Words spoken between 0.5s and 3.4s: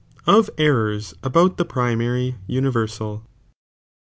Errors about the primiirtf Universal.